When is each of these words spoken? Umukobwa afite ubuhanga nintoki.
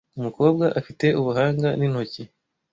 Umukobwa 0.17 0.65
afite 0.79 1.05
ubuhanga 1.19 1.67
nintoki. 1.77 2.23